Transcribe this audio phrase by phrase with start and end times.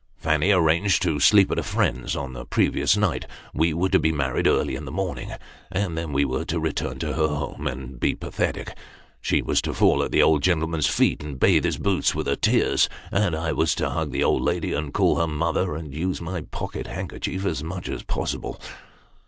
[0.17, 4.11] Fanny arranged to sleep at a friend's, on the previous night; we were to be
[4.11, 5.31] married early in the morn ing;
[5.71, 8.75] and then we were to return to her home and be pathetic.
[9.21, 12.35] She was to fall at the old gentleman's feet, and bathe his boots with her
[12.35, 16.19] tears; and I was to hug the old lady and call her' mother,' and use
[16.19, 18.59] my pocket handkerchief as much as possible.